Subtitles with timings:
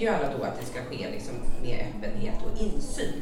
[0.00, 3.12] tycker ju alla då att det ska ske liksom med öppenhet och insyn.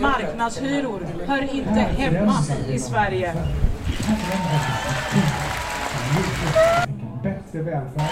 [0.00, 2.34] Marknadshyror hör inte hemma
[2.68, 3.34] i Sverige.
[7.22, 8.10] Bättre välfärd.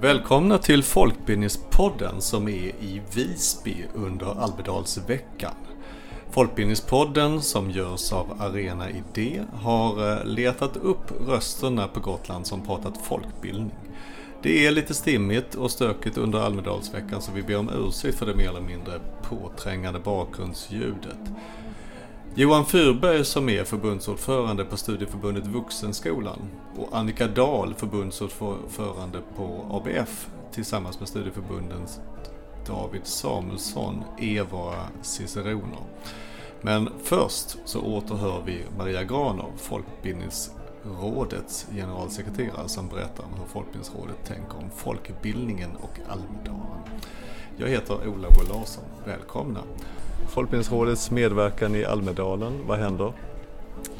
[0.00, 5.54] Välkomna till Folkbildningspodden som är i Visby under Almedalsveckan.
[6.30, 12.96] Folkbildningspodden som görs av Arena Idé har eh, letat upp rösterna på Gotland som pratat
[12.96, 13.91] folkbildning.
[14.42, 18.34] Det är lite stimmigt och stökigt under Almedalsveckan så vi ber om ursäkt för det
[18.34, 21.18] mer eller mindre påträngande bakgrundsljudet.
[22.34, 26.38] Johan Fyrberg som är förbundsordförande på studieförbundet Vuxenskolan
[26.76, 32.00] och Annika Dahl förbundsordförande på ABF tillsammans med studieförbundens
[32.66, 35.82] David Samuelsson är våra ciceroner.
[36.60, 39.52] Men först så återhör vi Maria Granov,
[41.00, 46.82] rådets generalsekreterare som berättar om hur Folkbildningsrådet tänker om folkbildningen och Almedalen.
[47.56, 49.60] Jag heter Ola Bo Larsson, välkomna!
[50.28, 53.12] Folkbildningsrådets medverkan i Almedalen, vad händer?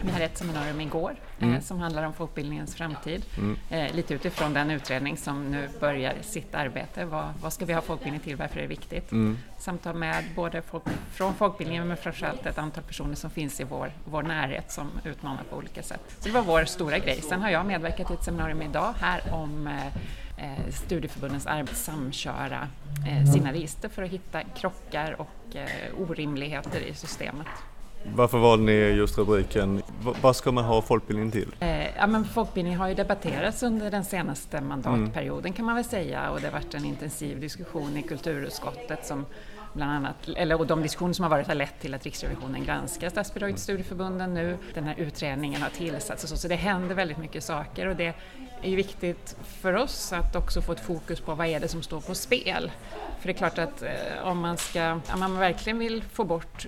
[0.04, 1.54] Vi hade ett seminarium igår Mm.
[1.54, 3.24] eh, som handlar om folkbildningens framtid.
[3.38, 3.56] Mm.
[3.70, 7.04] Eh, lite utifrån den utredning som nu börjar sitt arbete.
[7.04, 8.36] Vad, vad ska vi ha folkbildning till?
[8.36, 9.12] Varför är det viktigt?
[9.12, 9.38] Mm.
[9.58, 13.92] Samtal med både folk, från folkbildningen men framförallt ett antal personer som finns i vår,
[14.04, 16.00] vår närhet som utmanar på olika sätt.
[16.18, 17.20] Så det var vår stora grej.
[17.20, 19.86] Sen har jag medverkat i ett seminarium idag här om eh,
[20.36, 22.68] eh, studieförbundens arbete samköra
[23.08, 25.28] eh, sina register för att hitta krockar och
[25.98, 27.46] orimligheter i systemet.
[28.14, 31.54] Varför valde ni just rubriken V- Vad ska man ha folkbildning till?
[31.60, 36.30] Eh, ja, men folkbildning har ju debatterats under den senaste mandatperioden kan man väl säga
[36.30, 39.26] och det har varit en intensiv diskussion i kulturutskottet som
[39.74, 43.08] bland annat, eller och de diskussioner som har varit har lett till att Riksrevisionen granskar
[43.10, 44.56] statsbidraget till studieförbunden nu.
[44.74, 48.14] Den här utredningen har tillsatts och så, så det händer väldigt mycket saker och det
[48.62, 51.82] är ju viktigt för oss att också få ett fokus på vad är det som
[51.82, 52.70] står på spel.
[53.20, 53.88] För det är klart att eh,
[54.24, 56.66] om man ska, om man verkligen vill få bort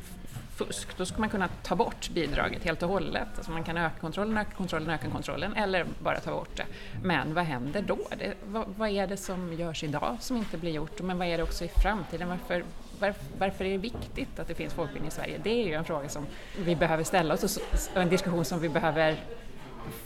[0.56, 3.28] fusk, då ska man kunna ta bort bidraget helt och hållet.
[3.36, 6.66] Alltså man kan öka kontrollen, öka kontrollen, öka kontrollen eller bara ta bort det.
[7.02, 7.98] Men vad händer då?
[8.18, 11.00] Det, vad, vad är det som görs idag som inte blir gjort?
[11.00, 12.28] Men vad är det också i framtiden?
[12.28, 12.64] Varför,
[12.98, 15.40] varför, varför är det viktigt att det finns folkbildning i Sverige?
[15.42, 16.26] Det är ju en fråga som
[16.58, 19.16] vi behöver ställa oss och och en diskussion som vi behöver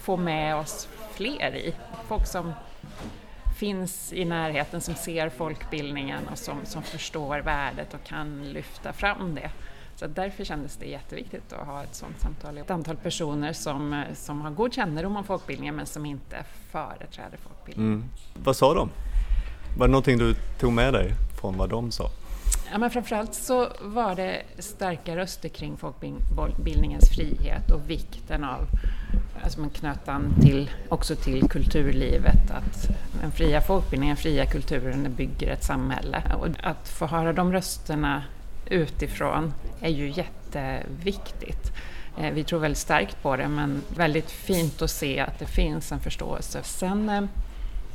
[0.00, 1.74] få med oss fler i.
[2.08, 2.52] Folk som
[3.58, 9.34] finns i närheten som ser folkbildningen och som, som förstår värdet och kan lyfta fram
[9.34, 9.50] det.
[9.98, 12.58] Så därför kändes det jätteviktigt att ha ett sådant samtal.
[12.58, 17.92] Ett antal personer som, som har god kännedom om folkbildningen men som inte företräder folkbildningen.
[17.92, 18.08] Mm.
[18.34, 18.90] Vad sa de?
[19.78, 22.10] Var det någonting du tog med dig från vad de sa?
[22.72, 28.66] Ja, men framförallt så var det starka röster kring folkbildningens frihet och vikten av
[29.42, 32.88] alltså man knöt an till, också till kulturlivet, att
[33.20, 36.22] den fria folkbildningen, den fria kulturen bygger ett samhälle.
[36.40, 38.22] Och att få höra de rösterna
[38.70, 41.72] utifrån är ju jätteviktigt.
[42.18, 45.92] Eh, vi tror väldigt starkt på det, men väldigt fint att se att det finns
[45.92, 46.62] en förståelse.
[46.62, 47.22] Sen eh,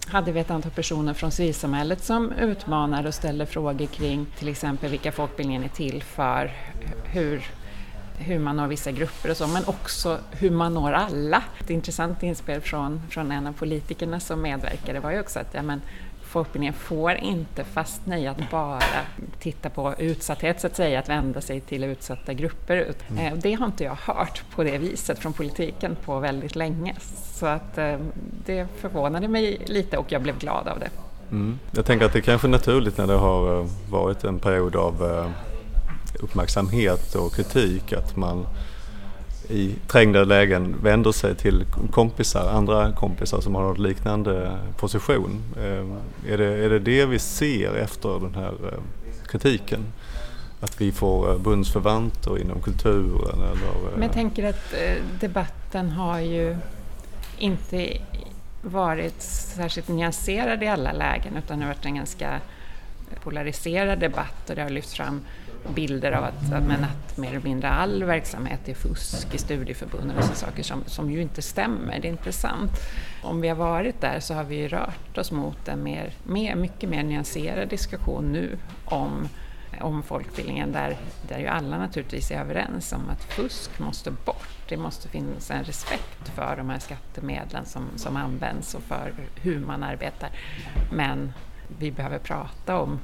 [0.08, 4.92] hade vi ett antal personer från civilsamhället som utmanar och ställer frågor kring till exempel
[4.92, 6.52] vilka folkbildningen är till för,
[7.04, 7.46] hur,
[8.18, 11.44] hur man når vissa grupper och så, men också hur man når alla.
[11.60, 15.62] Ett intressant inspel från, från en av politikerna som medverkade var ju också att ja,
[15.62, 15.82] men,
[16.34, 18.80] folkbildningen får inte fastna i att bara
[19.40, 22.78] titta på utsatthet, så att säga, att vända sig till utsatta grupper.
[22.78, 26.96] Ut- eh, Det har inte jag hört på det viset från politiken på väldigt länge.
[27.34, 27.96] Så att eh,
[28.46, 30.90] det förvånade mig lite och jag blev glad av det.
[31.32, 31.60] Mm.
[31.72, 35.26] Jag tänker att det kanske är naturligt när det har eh, varit en period av
[36.20, 38.46] uppmärksamhet och kritik att man
[39.54, 45.42] i trängda lägen vänder sig till kompisar, andra kompisar som har en liknande position.
[45.58, 45.98] Ehm,
[46.30, 48.80] är det, är det det vi ser efter den här eh,
[49.28, 49.86] kritiken?
[50.60, 53.52] Att vi får eh, bundsförvanter inom kulturen eller?
[53.52, 53.94] Eh?
[53.94, 54.74] Men jag tänker att
[55.20, 56.58] debatten har ju
[57.38, 57.98] inte
[58.62, 62.40] varit särskilt nyanserad i alla lägen utan det har varit en ganska
[63.24, 65.22] polariserad debatt och det har lyfts fram
[65.70, 70.18] bilder av att, att, men att mer eller mindre all verksamhet är fusk i studieförbunden
[70.18, 72.72] och så saker som, som ju inte stämmer, det är inte sant.
[73.24, 76.56] Om vi har varit där så har vi ju rört oss mot en mer, mer,
[76.56, 79.30] mycket mer nyanserad diskussion nu om
[79.82, 84.48] om folkbildningen där, där ju alla naturligtvis är överens om att fusk måste bort.
[84.70, 89.60] Det måste finnas en respekt för de här skattemedlen som, som används och för hur
[89.60, 90.30] man arbetar.
[90.92, 91.34] Men
[91.80, 93.00] vi behöver prata om,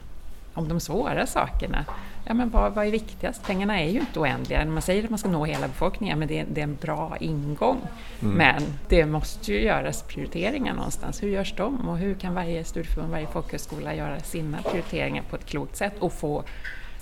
[0.54, 1.86] om de svåra sakerna
[2.30, 3.44] ja, men vad, vad är viktigast?
[3.44, 4.66] Pengarna är ju inte oändliga.
[4.66, 7.18] Man säger att man ska nå hela befolkningen, men det är, det är en bra
[7.20, 7.78] ingång.
[8.22, 8.34] Mm.
[8.36, 11.24] Men det måste ju göras prioriteringar någonstans.
[11.24, 11.90] Hur görs de?
[11.90, 16.14] Och hur kan varje studieförbund, varje folkhögskola göra sina prioriteringar på ett klokt sätt och
[16.14, 16.44] få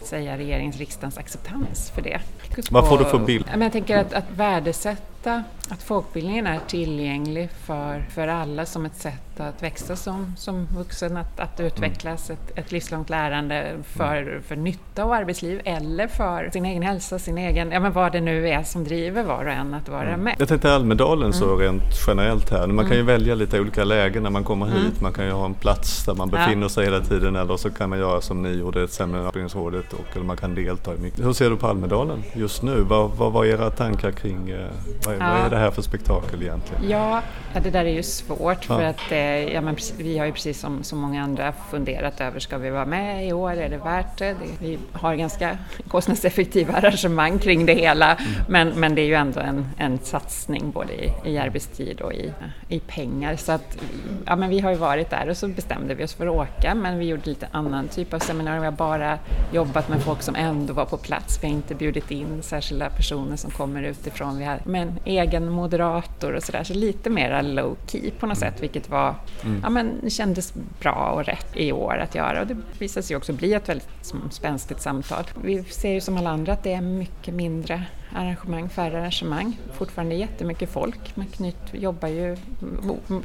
[0.01, 2.19] säga regeringens, riksdagens acceptans för det.
[2.71, 3.45] Vad får du för bild?
[3.59, 5.16] Jag tänker att, att värdesätta
[5.69, 11.17] att folkbildningen är tillgänglig för, för alla som ett sätt att växa som, som vuxen,
[11.17, 12.41] att, att utvecklas, mm.
[12.41, 14.43] ett, ett livslångt lärande för, mm.
[14.43, 18.21] för nytta av arbetsliv eller för sin egen hälsa, sin egen, ja men vad det
[18.21, 20.19] nu är som driver var och en att vara mm.
[20.19, 20.35] med.
[20.39, 21.59] Jag tänkte Almedalen så mm.
[21.59, 23.13] rent generellt här, man kan ju mm.
[23.13, 26.13] välja lite olika lägen när man kommer hit, man kan ju ha en plats där
[26.13, 26.69] man befinner ja.
[26.69, 30.25] sig hela tiden eller så kan man göra som ni gjorde, ett seminariumsrådet och eller
[30.25, 31.25] man kan delta i mycket.
[31.25, 32.81] Hur ser du på Almedalen just nu?
[32.81, 36.89] Vad, vad var era tankar kring, eh, vad, är det här för spektakel egentligen?
[36.89, 37.21] Ja,
[37.63, 40.83] det där är ju svårt för att eh, ja, men vi har ju precis som
[40.83, 43.51] så många andra funderat över, ska vi vara med i år?
[43.51, 44.35] Är det värt det?
[44.59, 48.31] Vi har ganska kostnadseffektiva arrangemang kring det hela, mm.
[48.47, 52.33] men, men det är ju ändå en, en satsning både i, i arbetstid och i,
[52.69, 53.35] i pengar.
[53.35, 53.77] Så att,
[54.25, 56.75] ja, men vi har ju varit där och så bestämde vi oss för att åka,
[56.75, 58.61] men vi gjorde lite annan typ av seminarium.
[58.61, 59.19] Vi har bara
[59.51, 61.39] jobbat med folk som ändå var på plats.
[61.41, 64.37] Vi har inte bjudit in särskilda personer som kommer utifrån.
[64.37, 68.37] Vi har med en egen moderator och sådär, så lite mer low key på något
[68.37, 69.59] sätt, vilket var, mm.
[69.63, 72.41] ja men kändes bra och rätt i år att göra.
[72.41, 73.89] Och det visade sig också bli ett väldigt
[74.29, 75.23] spänstigt samtal.
[75.43, 77.83] Vi ser ju som alla andra att det är mycket mindre
[78.17, 79.59] arrangemang, färre arrangemang.
[79.73, 81.15] Fortfarande jättemycket folk.
[81.15, 82.37] Man knyt, jobbar ju,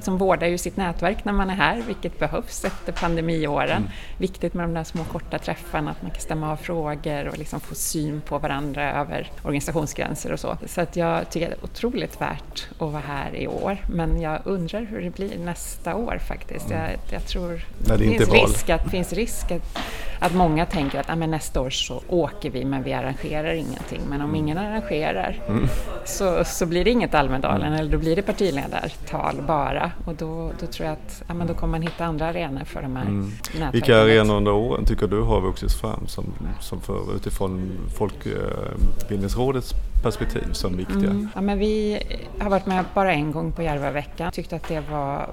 [0.00, 3.70] som vårdar ju sitt nätverk när man är här, vilket behövs efter pandemiåren.
[3.70, 3.90] Mm.
[4.18, 7.60] Viktigt med de där små korta träffarna, att man kan stämma av frågor och liksom
[7.60, 10.56] få syn på varandra över organisationsgränser och så.
[10.66, 13.76] Så att jag tycker det är otroligt värt att vara här i år.
[13.86, 16.70] Men jag undrar hur det blir nästa år faktiskt.
[16.70, 19.78] Jag, jag tror det, det finns, risk att, finns risk att,
[20.18, 24.00] att många tänker att ah, nästa år så åker vi men vi arrangerar ingenting.
[24.08, 24.36] Men om mm.
[24.36, 25.69] ingen arrangerar mm.
[26.05, 30.67] så, så blir det inget Almedalen eller då blir det partiledartal bara och då, då
[30.67, 33.32] tror jag att ja, men då kommer man hitta andra arenor för de här mm.
[33.73, 36.25] Vilka arenor under åren tycker du har vuxit fram som,
[36.61, 41.11] som för, utifrån Folkbildningsrådets perspektiv som viktiga?
[41.11, 41.28] Mm.
[41.35, 42.02] Ja, men vi
[42.38, 45.31] har varit med bara en gång på Järvaveckan, tyckte att det var,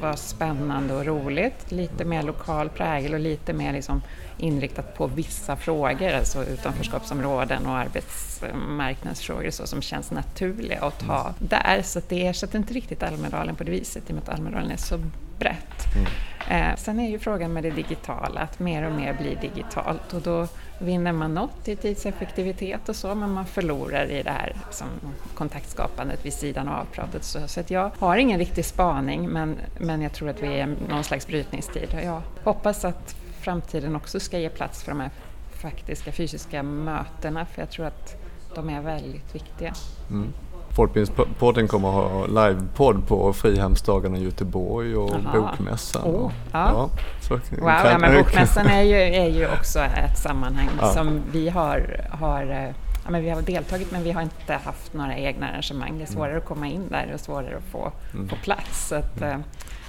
[0.00, 4.02] var spännande och roligt, lite mer lokal prägel och lite mer liksom
[4.38, 11.82] inriktat på vissa frågor, alltså utanförskapsområden och arbetsmarknadsfrågor så, som känns naturliga att ta där.
[11.82, 14.76] Så det ersätter inte riktigt Almedalen på det viset i och med att Almedalen är
[14.76, 14.98] så
[15.38, 15.94] brett.
[15.94, 16.06] Mm.
[16.48, 20.20] Eh, sen är ju frågan med det digitala, att mer och mer blir digitalt och
[20.20, 20.48] då
[20.78, 24.86] vinner man något i tidseffektivitet och så, men man förlorar i det här som
[25.34, 27.24] kontaktskapandet vid sidan av pratet.
[27.24, 31.04] Så, så jag har ingen riktig spaning, men, men jag tror att vi är någon
[31.04, 31.96] slags brytningstid.
[32.02, 35.10] Jag hoppas att framtiden också ska ge plats för de här
[35.50, 38.16] faktiska fysiska mötena, för jag tror att
[38.54, 39.72] de är väldigt viktiga.
[40.10, 40.32] Mm.
[40.76, 45.38] Folkbildningspodden kommer att ha livepodd på Frihamnsdagarna i Göteborg och Aha.
[45.38, 46.02] Bokmässan.
[46.04, 46.90] Oh, ja.
[47.28, 50.92] Ja, wow, ja, men Bokmässan är ju, är ju också ett sammanhang ja.
[50.92, 52.74] som vi har, har eh,
[53.04, 55.98] ja, men vi har deltagit men vi har inte haft några egna arrangemang.
[55.98, 56.42] Det är svårare mm.
[56.42, 58.28] att komma in där och svårare att få, mm.
[58.28, 58.88] få plats.
[58.88, 59.42] Så att, mm.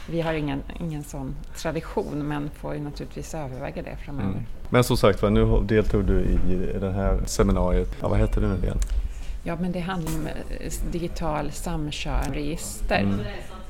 [0.09, 4.29] Vi har ingen, ingen sån tradition men får ju naturligtvis överväga det framöver.
[4.29, 4.43] Mm.
[4.69, 7.97] Men som sagt nu deltog du i det här seminariet.
[8.01, 8.77] Ja, vad heter det nu igen?
[9.43, 13.19] Ja, men det handlar om eh, digital samkörregister mm.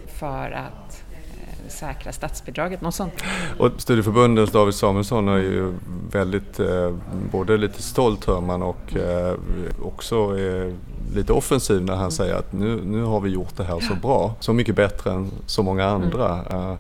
[0.08, 3.14] för att eh, säkra statsbidraget, något sånt.
[3.60, 5.74] Och studieförbundens David Samuelsson är ju
[6.12, 6.96] väldigt, eh,
[7.32, 9.36] både lite stolt hör man och eh,
[9.82, 10.74] också eh,
[11.14, 12.12] lite offensiv när han mm.
[12.12, 15.32] säger att nu, nu har vi gjort det här så bra, så mycket bättre än
[15.46, 16.42] så många andra.
[16.50, 16.78] Mm.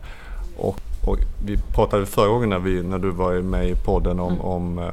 [0.57, 4.33] Och, och, vi pratade förra gången när, vi, när du var med i podden om,
[4.33, 4.45] mm.
[4.45, 4.85] om uh,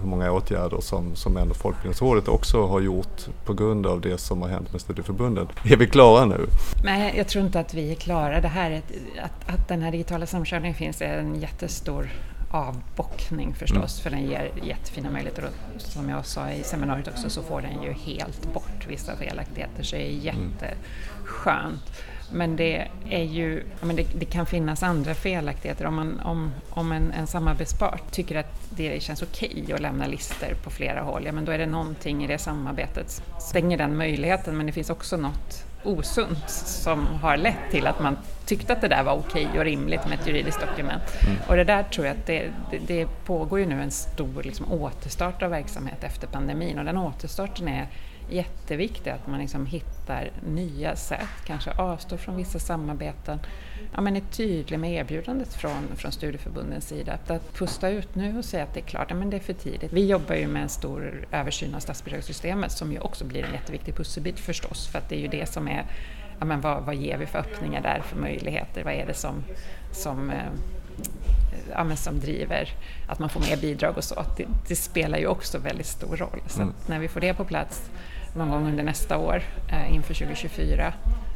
[0.00, 4.42] hur många åtgärder som, som ändå Folkbildningsrådet också har gjort på grund av det som
[4.42, 5.48] har hänt med studieförbunden.
[5.64, 6.46] Är vi klara nu?
[6.84, 8.40] Nej, jag tror inte att vi är klara.
[8.40, 8.82] Det här,
[9.22, 12.08] att, att den här digitala samkörningen finns är en jättestor
[12.50, 14.02] avbockning förstås, mm.
[14.02, 17.82] för den ger jättefina möjligheter och som jag sa i seminariet också så får den
[17.82, 20.24] ju helt bort vissa felaktigheter så det är mm.
[20.24, 22.02] jätteskönt.
[22.32, 25.86] Men det är ju, men det, det, kan finnas andra felaktigheter.
[25.86, 30.06] Om, man, om, om en, en samarbetspart tycker att det känns okej okay att lämna
[30.06, 33.78] listor på flera håll, ja men då är det någonting i det samarbetet som stänger
[33.78, 34.56] den möjligheten.
[34.56, 38.16] Men det finns också något osunt som har lett till att man
[38.46, 41.02] tyckte att det där var okej och rimligt med ett juridiskt dokument.
[41.20, 41.36] Mm.
[41.48, 44.72] Och det där tror jag att det, det, det pågår ju nu en stor liksom,
[44.72, 47.86] återstart av verksamhet efter pandemin och den återstarten är
[48.30, 53.38] jätteviktigt att man liksom hittar nya sätt, kanske avstår från vissa samarbeten,
[53.94, 57.12] ja, men är tydlig med erbjudandet från, från studieförbundens sida.
[57.12, 59.40] Att, att pusta ut nu och säga att det är klart, ja, men det är
[59.40, 59.92] för tidigt.
[59.92, 63.94] Vi jobbar ju med en stor översyn av statsbidragssystemet som ju också blir en jätteviktig
[63.94, 65.86] pusselbit förstås, för att det är ju det som är
[66.38, 68.84] ja, men vad, vad ger vi för öppningar där för möjligheter?
[68.84, 69.44] Vad är det som,
[69.92, 70.52] som, eh,
[71.70, 72.68] ja, som driver
[73.08, 74.24] att man får mer bidrag och så?
[74.36, 76.40] Det, det spelar ju också väldigt stor roll.
[76.46, 76.74] Så mm.
[76.86, 77.90] när vi får det på plats
[78.34, 80.92] någon gång under nästa år eh, inför 2024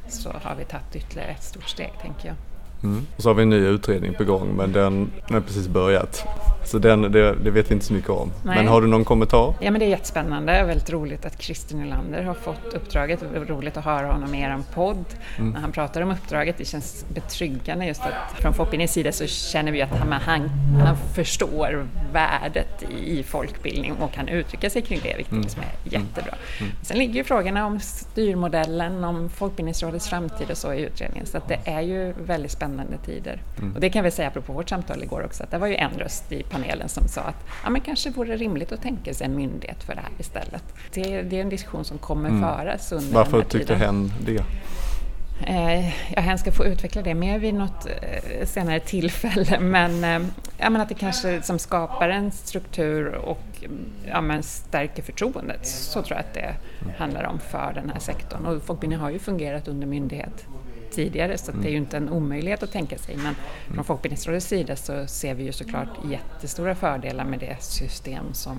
[0.08, 2.36] så har vi tagit ytterligare ett stort steg, tänker jag.
[2.82, 3.06] Mm.
[3.16, 6.26] Och så har vi en ny utredning på gång men den, den har precis börjat.
[6.64, 8.32] Så den, det, det, vet vi inte så mycket om.
[8.44, 8.56] Nej.
[8.56, 9.54] Men har du någon kommentar?
[9.60, 13.20] Ja men det är jättespännande och väldigt roligt att Christer Nylander har fått uppdraget.
[13.32, 15.04] Det är roligt att höra honom i er podd
[15.38, 15.50] mm.
[15.50, 16.58] när han pratar om uppdraget.
[16.58, 20.48] Det känns betryggande just att från Folkbildningens sida så känner vi att han, han,
[20.84, 25.42] han förstår värdet i folkbildning och kan uttrycka sig kring det, vilket mm.
[25.42, 26.34] liksom är jättebra.
[26.60, 26.72] Mm.
[26.82, 31.48] Sen ligger ju frågorna om styrmodellen, om Folkbildningsrådets framtid och så i utredningen så att
[31.48, 32.71] det är ju väldigt spännande
[33.04, 33.42] tider.
[33.58, 33.74] Mm.
[33.74, 35.90] Och det kan vi säga apropå vårt samtal igår också, att det var ju en
[35.98, 39.36] röst i panelen som sa att ja, men kanske vore rimligt att tänka sig en
[39.36, 40.64] myndighet för det här istället.
[40.94, 42.42] Det, det är en diskussion som kommer mm.
[42.42, 44.42] föras under Varför den här tyckte hen det?
[45.46, 50.28] Eh, ja, hen ska få utveckla det mer vid något eh, senare tillfälle men, eh,
[50.58, 53.64] ja, att det kanske som skapar en struktur och
[54.06, 55.66] ja, stärker förtroendet.
[55.66, 56.54] Så tror jag att det
[56.98, 58.46] handlar om för den här sektorn.
[58.46, 60.46] Och folkbildning har ju fungerat under myndighet
[60.94, 63.16] tidigare så det är ju inte en omöjlighet att tänka sig.
[63.16, 63.34] Men
[63.74, 68.58] från Folkbildningsrådets sida så ser vi ju såklart jättestora fördelar med det system som,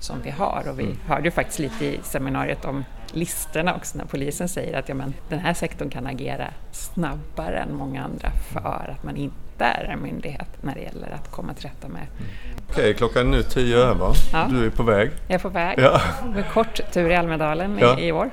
[0.00, 0.64] som vi har.
[0.70, 0.96] Och vi mm.
[1.06, 5.14] hörde ju faktiskt lite i seminariet om listorna också när polisen säger att ja, men,
[5.28, 10.02] den här sektorn kan agera snabbare än många andra för att man inte är en
[10.02, 12.06] myndighet när det gäller att komma till rätta med.
[12.16, 12.28] Mm.
[12.70, 14.12] Okej, klockan är nu tio över.
[14.32, 14.46] Ja.
[14.50, 15.10] Du är på väg.
[15.26, 15.78] Jag är på väg.
[15.78, 16.00] Ja.
[16.34, 17.98] Med kort tur i Almedalen ja.
[17.98, 18.30] i, i år.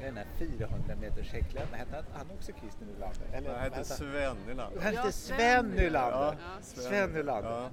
[0.00, 3.26] Den här 400 meters häcklöparen, hette han, han också Christer Nylander?
[3.32, 4.80] Eller, han hette Sven Nylander.
[4.82, 6.18] Han hette Sven Nylander.
[6.18, 7.50] Ja, Sven Nylander.
[7.50, 7.70] Ja.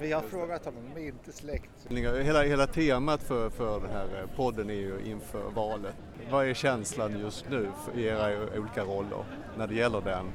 [0.00, 1.70] Men jag har frågat honom, de är inte släkt.
[1.90, 5.94] Hela, hela temat för, för den här eh, podden är ju inför valet.
[6.30, 9.24] Vad är känslan just nu i era olika roller
[9.58, 10.26] när det gäller den,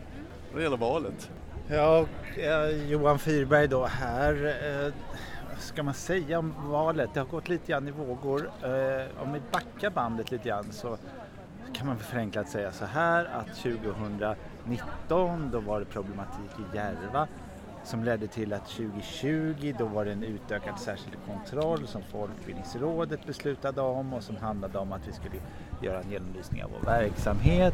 [0.51, 1.32] när det gäller valet?
[1.67, 2.05] Ja,
[2.88, 4.93] Johan Fyrberg då här.
[5.60, 7.13] Ska man säga om valet?
[7.13, 8.50] Det har gått lite grann i vågor.
[8.62, 10.98] Eh, om vi backar bandet lite grann så
[11.72, 17.27] kan man förenklat säga så här att 2019 då var det problematik i Järva
[17.83, 23.81] som ledde till att 2020 då var det en utökad särskild kontroll som Folkbildningsrådet beslutade
[23.81, 25.39] om och som handlade om att vi skulle
[25.83, 27.73] göra en genomlysning av vår verksamhet.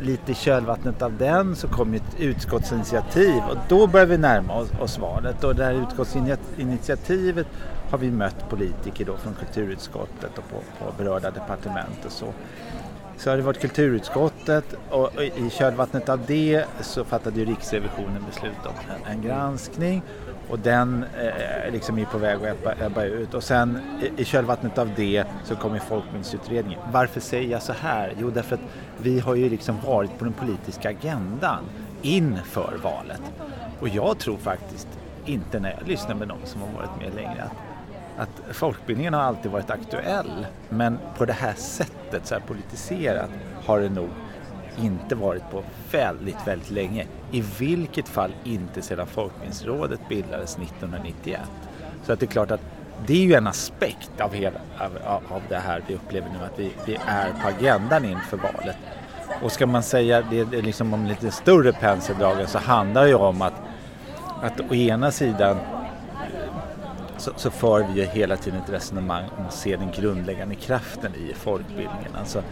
[0.00, 4.70] Lite i kölvattnet av den så kom ett utskottsinitiativ och då började vi närma oss,
[4.80, 7.46] oss valet och det här utskottsinitiativet
[7.90, 12.26] har vi mött politiker då från kulturutskottet och på, på berörda departement och så.
[13.16, 18.66] Så har det varit kulturutskottet och i kölvattnet av det så fattade ju Riksrevisionen beslut
[18.66, 20.02] om en, en granskning
[20.50, 23.34] och den eh, liksom är på väg att ebba, ebba ut.
[23.34, 26.80] Och sen i, i kölvattnet av det så kommer folkminnesutredningen.
[26.92, 28.12] Varför säger jag så här?
[28.20, 28.62] Jo, därför att
[28.98, 31.64] vi har ju liksom varit på den politiska agendan
[32.02, 33.22] inför valet.
[33.80, 34.88] Och jag tror faktiskt
[35.24, 37.52] inte när jag lyssnar med någon som har varit med längre att
[38.18, 43.30] att folkbildningen har alltid varit aktuell men på det här sättet, så här politiserat,
[43.64, 44.08] har det nog
[44.84, 47.06] inte varit på väldigt, väldigt länge.
[47.30, 51.40] I vilket fall inte sedan Folkbildningsrådet bildades 1991.
[52.04, 52.60] Så att det är klart att
[53.06, 54.60] det är ju en aspekt av, hela,
[55.04, 58.76] av, av det här vi upplever nu, att vi, vi är på agendan inför valet.
[59.42, 63.14] Och ska man säga det, det liksom om lite större penseldragen så handlar det ju
[63.14, 63.54] om att,
[64.42, 65.56] att å ena sidan
[67.16, 71.14] så, så för vi ju hela tiden ett resonemang om att se den grundläggande kraften
[71.14, 72.14] i folkbildningen.
[72.18, 72.42] Alltså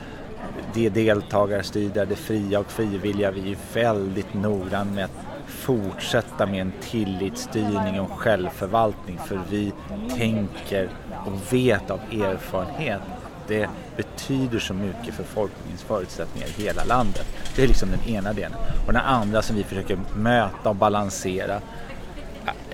[0.74, 3.30] det deltagarstyrda, det fria och frivilliga.
[3.30, 9.72] Vi är väldigt noggranna med att fortsätta med en tillitsstyrning och självförvaltning för vi
[10.18, 10.88] tänker
[11.26, 17.26] och vet av erfarenhet att det betyder så mycket för folkbildningens förutsättningar i hela landet.
[17.56, 18.58] Det är liksom den ena delen.
[18.86, 21.60] Och den andra som vi försöker möta och balansera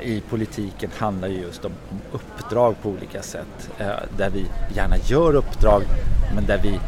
[0.03, 3.71] i politiken handlar ju just om, om uppdrag på olika sätt.
[3.79, 3.87] Eh,
[4.17, 5.83] där vi gärna gör uppdrag
[6.35, 6.81] men där vi,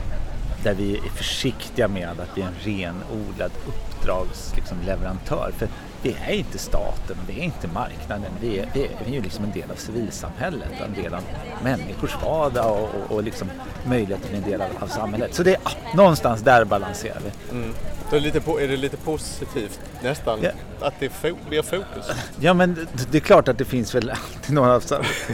[0.65, 5.47] där vi är försiktiga med att bli en renodlad uppdragsleverantör.
[5.47, 5.69] Liksom, För
[6.03, 9.45] vi är inte staten, vi är inte marknaden, vi är, vi är, vi är liksom
[9.45, 11.23] en del av civilsamhället, en del av
[11.63, 13.51] människors vardag och, och, och liksom
[13.87, 15.35] möjlighet att bli en del av, av samhället.
[15.35, 17.57] Så det är ah, någonstans där balanserar vi.
[17.57, 17.75] Mm.
[18.11, 20.51] Är det, lite, är det lite positivt nästan ja.
[20.81, 21.13] att det
[21.49, 22.11] blir fokus?
[22.41, 24.81] Ja men det är klart att det finns väl alltid några,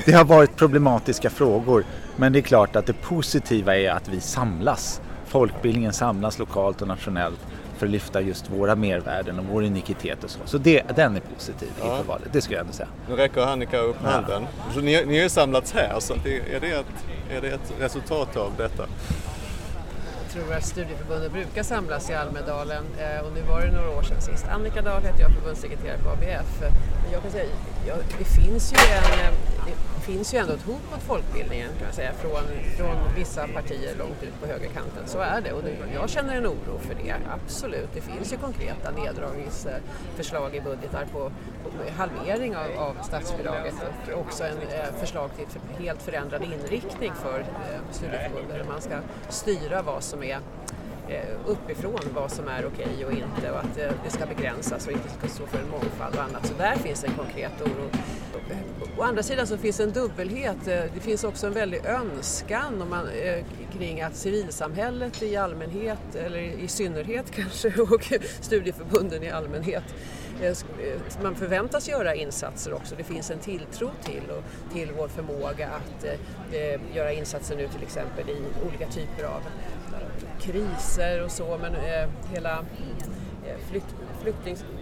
[0.04, 1.84] det har varit problematiska frågor
[2.16, 5.00] men det är klart att det positiva är att vi samlas.
[5.30, 7.40] Folkbildningen samlas lokalt och nationellt
[7.78, 10.38] för att lyfta just våra mervärden och vår unikitet och så.
[10.44, 11.90] Så det, den är positiv ja.
[11.90, 12.88] inför valet, det skulle jag ändå säga.
[13.08, 14.42] Nu räcker Annika upp handen.
[14.42, 14.74] Ja.
[14.74, 16.86] Så ni, ni har ju samlats här, så det, är, det ett,
[17.30, 18.86] är det ett resultat av detta?
[20.32, 24.20] tror att studieförbunden brukar samlas i Almedalen eh, och nu var det några år sedan
[24.20, 24.46] sist.
[24.50, 26.62] Annika Dahl heter jag, förbundssekreterare på ABF.
[27.12, 27.50] Jag kan säga,
[27.86, 29.32] ja, det finns ju en eh,
[30.00, 32.42] finns ju ändå ett hot mot folkbildningen kan jag säga från,
[32.76, 35.02] från vissa partier långt ut på högerkanten.
[35.06, 37.88] Så är det och det, jag känner en oro för det, absolut.
[37.94, 41.32] Det finns ju konkreta neddragningsförslag i budgetar på,
[41.64, 43.74] på halvering av, av statsbidraget
[44.14, 48.80] och också en eh, förslag till för, helt förändrad inriktning för eh, studieförbunden där man
[48.80, 50.38] ska styra vad som är
[51.08, 54.92] eh, uppifrån vad som är okej och inte och att eh, det ska begränsas och
[54.92, 56.46] inte ska stå för en mångfald och annat.
[56.46, 57.90] Så där finns en konkret oro.
[58.98, 60.68] Å andra sidan så finns en dubbelhet.
[60.68, 63.44] Eh, det finns också en väldig önskan om man, eh,
[63.78, 69.84] kring att civilsamhället i allmänhet, eller i synnerhet kanske, och studieförbunden i allmänhet
[70.42, 72.94] eh, man förväntas göra insatser också.
[72.96, 77.82] Det finns en tilltro till, och, till vår förmåga att eh, göra insatser nu till
[77.82, 79.42] exempel i olika typer av
[80.40, 82.58] kriser och så men eh, hela
[83.46, 83.94] eh, flykt,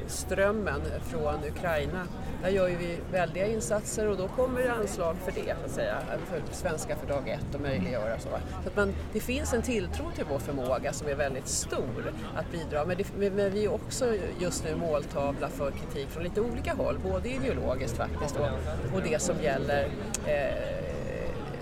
[0.09, 2.07] strömmen från Ukraina
[2.43, 5.71] där gör ju vi väldiga insatser och då kommer det anslag för det, så att
[5.71, 5.97] säga,
[6.27, 8.29] för Svenska för dag ett och möjliggöra så.
[8.63, 12.53] så att man, det finns en tilltro till vår förmåga som är väldigt stor att
[12.53, 16.75] bidra, men, det, men vi är också just nu måltavla för kritik från lite olika
[16.75, 18.49] håll, både ideologiskt faktiskt och,
[18.95, 19.89] och det som gäller
[20.27, 20.89] eh,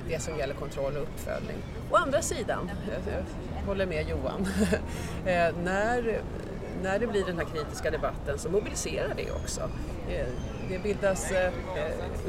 [0.09, 1.57] det som gäller kontroll och uppföljning.
[1.91, 2.71] Å andra sidan,
[3.07, 4.47] jag håller med Johan,
[5.27, 6.21] eh, när
[6.83, 9.61] när det blir den här kritiska debatten så mobiliserar det också.
[10.09, 10.27] Eh,
[10.69, 11.53] det bildas eh,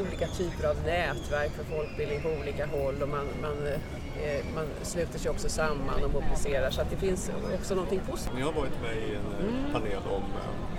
[0.02, 5.20] olika typer av nätverk för folkbildning på olika håll och man, man, eh, man sluter
[5.20, 8.36] sig också samman och mobiliserar så att det finns också någonting positivt.
[8.36, 9.74] Ni har varit med i en mm.
[9.74, 10.24] panel om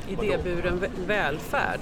[0.09, 1.81] Idéburen välfärd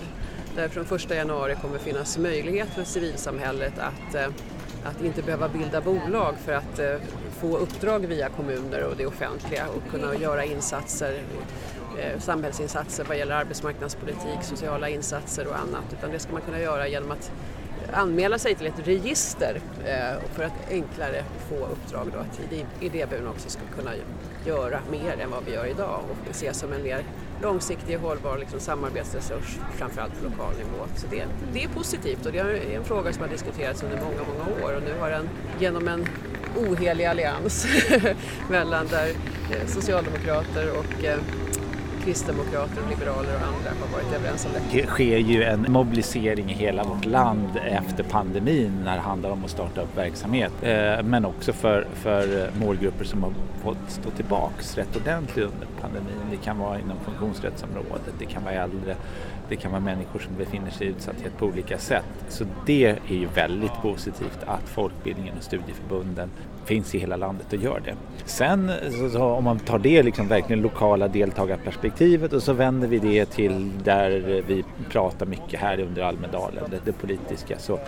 [0.55, 4.33] där från 1 januari kommer finnas möjlighet för civilsamhället att
[4.85, 6.81] att inte behöva bilda bolag för att
[7.41, 11.23] få uppdrag via kommuner och det offentliga och kunna göra insatser
[11.99, 16.89] Eh, samhällsinsatser vad gäller arbetsmarknadspolitik, sociala insatser och annat utan det ska man kunna göra
[16.89, 17.33] genom att
[17.93, 22.41] anmäla sig till ett register eh, för att enklare få uppdrag då att
[22.81, 23.91] idéburen också ska kunna
[24.47, 27.05] göra mer än vad vi gör idag och ses som en mer
[27.43, 30.87] långsiktig och hållbar liksom, samarbetsresurs framförallt på lokal nivå.
[30.97, 34.17] Så det, det är positivt och det är en fråga som har diskuterats under många,
[34.17, 35.29] många år och nu har den
[35.61, 36.09] genom en
[36.57, 37.67] ohelig allians
[38.51, 39.09] mellan där
[39.53, 41.19] eh, socialdemokrater och eh,
[42.07, 44.81] kristdemokrater, och liberaler och andra har varit överens om det.
[44.81, 49.45] Det sker ju en mobilisering i hela vårt land efter pandemin när det handlar om
[49.45, 50.53] att starta upp verksamhet.
[50.63, 56.13] Eh, men också för, för målgrupper som har fått stå tillbaks rätt ordentligt under pandemin.
[56.31, 58.97] Det kan vara inom funktionsrättsområdet, det kan vara äldre,
[59.49, 62.05] det kan vara människor som befinner sig i utsatthet på olika sätt.
[62.29, 66.31] Så det är ju väldigt positivt att folkbildningen och studieförbunden
[66.65, 67.95] finns i hela landet och gör det.
[68.25, 68.73] Sen
[69.13, 71.96] så, om man tar det liksom verkligen lokala deltagarperspektivet
[72.33, 76.93] och så vänder vi det till där vi pratar mycket här under Almedalen, det, det
[76.93, 77.79] politiska, så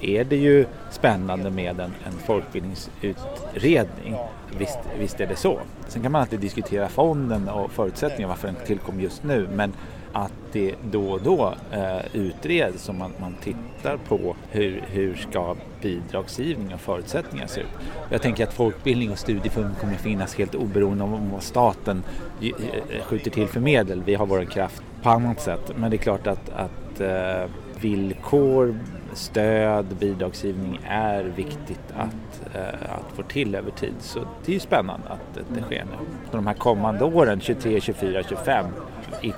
[0.00, 4.16] är det ju spännande med en, en folkbildningsutredning.
[4.58, 5.60] Visst, visst är det så.
[5.88, 9.72] Sen kan man alltid diskutera fonden och förutsättningarna varför den tillkom just nu men
[10.12, 15.56] att det då och då eh, utreds och man, man tittar på hur, hur ska
[15.82, 17.66] bidragsgivning och förutsättningar se ut.
[18.10, 22.02] Jag tänker att folkbildning och studieförbund kommer finnas helt oberoende om vad staten
[22.40, 24.02] eh, eh, skjuter till för medel.
[24.02, 28.78] Vi har vår kraft på annat sätt men det är klart att, att eh, villkor,
[29.12, 33.94] stöd, bidragsgivning är viktigt att, eh, att få till över tid.
[34.00, 36.06] Så det är ju spännande att det sker nu.
[36.32, 38.66] De här kommande åren, 23, 24, 25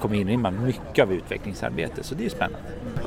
[0.00, 2.59] kommer inrymma mycket av utvecklingsarbete så det är spännande.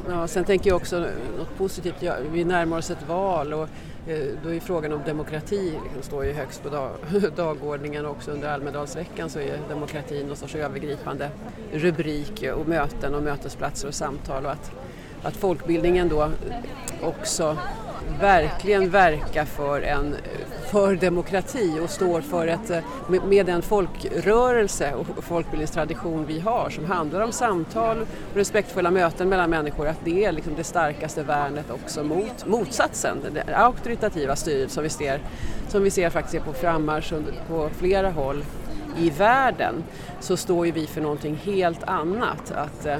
[0.10, 0.99] Ja, sen tänker jag också
[1.38, 3.67] något positivt, ja, vi närmar oss ett val och
[4.08, 6.91] eh, då är frågan om demokrati liksom, står ju högst på dag,
[7.36, 11.30] dagordningen också under Almedalsveckan så är demokrati någon sorts övergripande
[11.73, 14.71] rubrik och möten och mötesplatser och samtal och att,
[15.23, 16.30] att folkbildningen då
[17.02, 17.58] också
[18.20, 20.16] verkligen verka för en
[20.72, 26.70] för demokrati och står för ett, eh, med, med den folkrörelse och folkbildningstradition vi har
[26.70, 31.24] som handlar om samtal och respektfulla möten mellan människor, att det är liksom det starkaste
[31.24, 35.20] värnet också mot motsatsen, det auktoritativa styret som vi ser,
[35.70, 37.13] som vi ser faktiskt är på frammarsch
[37.48, 38.44] på flera håll
[38.98, 39.84] i världen
[40.20, 42.52] så står ju vi för någonting helt annat.
[42.52, 42.98] Att eh,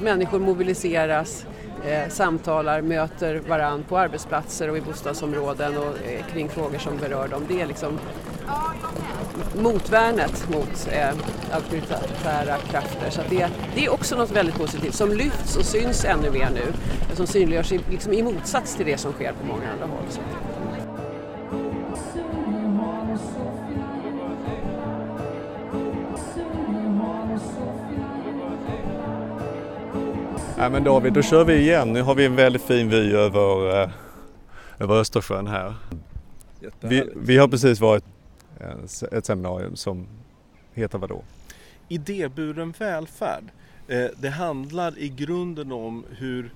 [0.00, 1.46] människor mobiliseras,
[1.86, 7.28] eh, samtalar, möter varann på arbetsplatser och i bostadsområden och eh, kring frågor som berör
[7.28, 7.42] dem.
[7.48, 7.98] Det är liksom
[9.54, 11.08] motvärnet mot eh,
[11.52, 13.10] auktoritära krafter.
[13.10, 16.72] Så det, det, är också något väldigt positivt som lyfts och syns ännu mer nu.
[17.14, 20.04] Som synliggörs i, liksom i motsats till det som sker på många andra håll.
[20.10, 20.20] Så.
[30.64, 31.92] Ja, men David, då kör vi igen.
[31.92, 33.90] Nu har vi en väldigt fin vy över, eh,
[34.78, 35.74] över Östersjön här.
[36.80, 38.04] Vi, vi, har precis varit
[38.60, 40.06] eh, ett seminarium som
[40.72, 41.22] heter vadå?
[41.88, 43.44] Idéburen välfärd.
[43.88, 46.50] Eh, det handlar i grunden om hur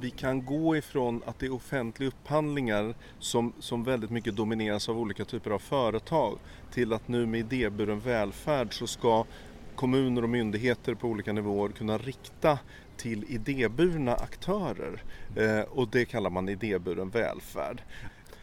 [0.00, 4.98] vi kan gå ifrån att det är offentliga upphandlingar som, som väldigt mycket domineras av
[4.98, 6.38] olika typer av företag
[6.72, 9.24] till att nu med idéburen välfärd så ska
[9.74, 12.58] kommuner och myndigheter på olika nivåer kunna rikta
[13.00, 15.02] till idéburna aktörer
[15.36, 17.82] eh, och det kallar man idéburen välfärd.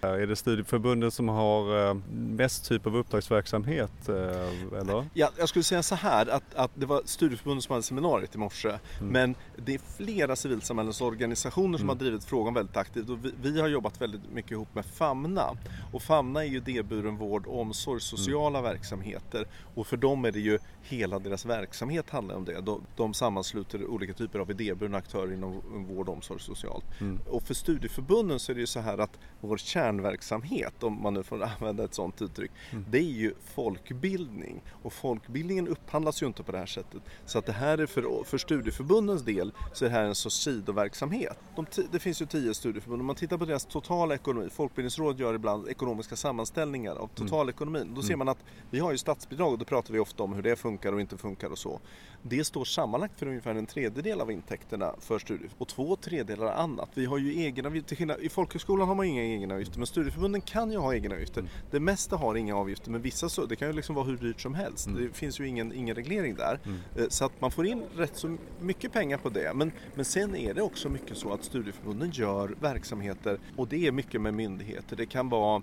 [0.02, 4.10] Är det studieförbunden som har eh, mest typ av uppdragsverksamhet?
[4.10, 5.06] Eh, eller?
[5.14, 8.38] Ja, jag skulle säga så här att, att det var studieförbunden som hade seminariet i
[8.38, 8.80] morse mm.
[9.00, 11.98] men det är flera civilsamhällesorganisationer som mm.
[11.98, 15.58] har drivit frågan väldigt aktivt och vi, vi, har jobbat väldigt mycket ihop med Famna
[15.94, 18.72] och Famna är ju idéburen vård, omsorg, sociala mm.
[18.72, 22.62] verksamheter och för dem är det ju hela deras verksamhet handlar om det.
[22.62, 26.86] De, de sammansluter olika typer av idéburna aktörer inom vård, omsorg socialt.
[27.00, 27.20] Mm.
[27.30, 29.58] Och för studieförbunden så är det ju så här att vår
[29.98, 32.86] kärnverksamhet, om man nu får använda ett sådant uttryck, mm.
[32.90, 34.62] det är ju folkbildning.
[34.84, 37.02] Och folkbildningen upphandlas ju inte på det här sättet.
[37.26, 40.36] Så att det här är för, för studieförbundens del så är det här en sorts
[40.36, 41.38] sidoverksamhet.
[41.56, 43.02] De, det finns ju tio studieförbund.
[43.02, 47.82] Om man tittar på deras totala ekonomi, Folkbildningsrådet gör ibland ekonomiska sammanställningar av totalekonomin.
[47.82, 47.96] Mm.
[47.96, 48.20] Då ser mm.
[48.20, 50.94] man att vi har ju statsbidrag och då pratar vi ofta om hur det funkar
[50.94, 51.80] och inte funkar och så.
[52.22, 56.90] Det står sammanlagt för ungefär en tredjedel av intäkterna för studier och två tredjedelar annat.
[56.94, 60.94] Vi har ju egenavgifter, i folkhögskolan har man inga egenavgifter men studieförbunden kan ju ha
[60.94, 61.42] egenavgifter.
[61.42, 61.52] Mm.
[61.72, 64.42] Det mesta har inga avgifter men vissa så, det kan ju liksom vara hur dyrt
[64.42, 64.88] som helst.
[64.88, 65.04] Mm.
[65.04, 66.60] Det finns ju ingen, ingen reglering där.
[66.66, 66.80] Mm.
[66.96, 69.52] Eh, så att man får in rätt så mycket pengar på det.
[69.56, 73.92] Men, men sen är det också mycket så att studieförbunden gör verksamheter och det är
[73.92, 74.96] mycket med myndigheter.
[74.96, 75.62] Det kan vara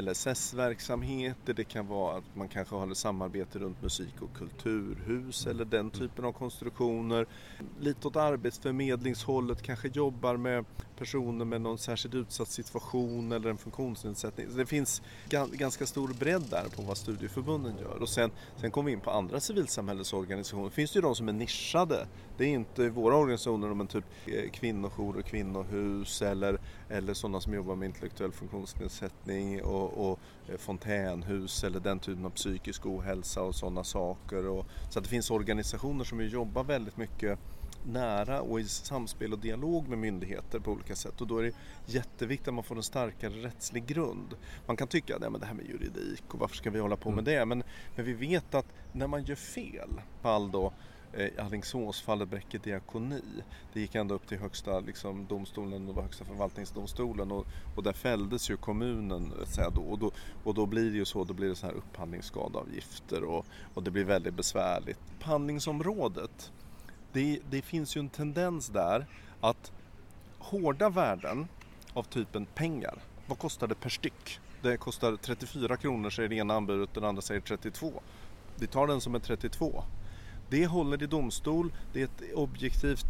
[0.00, 5.64] LSS-verksamheter, det kan vara att man kanske har ett samarbete runt musik och kulturhus eller
[5.64, 7.26] den typen av konstruktioner.
[7.80, 10.64] Lite åt arbetsförmedlingshållet, kanske jobbar med
[10.98, 14.46] personer med någon särskilt utsatt situation eller en funktionsnedsättning.
[14.56, 15.02] det finns
[15.52, 18.02] ganska stor bredd där på vad studieförbunden gör.
[18.02, 20.64] Och sen, sen kommer vi in på andra civilsamhällesorganisationer.
[20.64, 22.06] Det finns ju de som är nischade.
[22.36, 27.74] Det är inte våra organisationer men typ eh, kvinnojourer, kvinnohus eller, eller sådana som jobbar
[27.74, 33.84] med intellektuell funktionsnedsättning och, och eh, fontänhus eller den typen av psykisk ohälsa och sådana
[33.84, 34.46] saker.
[34.46, 37.38] Och, så det finns organisationer som jobbar väldigt mycket
[37.86, 41.52] nära och i samspel och dialog med myndigheter på olika sätt och då är det
[41.86, 44.34] jätteviktigt att man får en starkare rättslig grund.
[44.66, 47.28] Man kan tycka att det här med juridik och varför ska vi hålla på med
[47.28, 47.34] mm.
[47.34, 47.44] det?
[47.44, 47.62] Men,
[47.96, 50.72] men vi vet att när man gör fel, fall då
[51.12, 53.22] eh, Alingsåsfallet Bräcke diakoni.
[53.72, 57.46] Det gick ända upp till högsta liksom, domstolen och högsta förvaltningsdomstolen och,
[57.76, 59.32] och där fälldes ju kommunen.
[59.40, 60.10] Eh, så då, och, då,
[60.44, 63.90] och då blir det ju så, då blir det så här upphandlingsskadeavgifter och, och det
[63.90, 64.98] blir väldigt besvärligt.
[65.18, 66.52] Upphandlingsområdet
[67.12, 69.06] det, det finns ju en tendens där
[69.40, 69.72] att
[70.38, 71.48] hårda värden
[71.92, 74.40] av typen pengar, vad kostar det per styck?
[74.62, 78.02] Det kostar 34 kronor säger det ena anbudet, den andra säger 32.
[78.56, 79.84] Vi tar den som är 32.
[80.52, 83.06] Det håller i domstol, det är ett objektivt,